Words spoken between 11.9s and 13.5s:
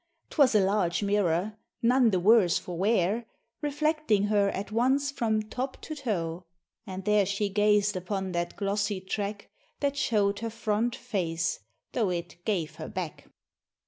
tho' it "gave her back."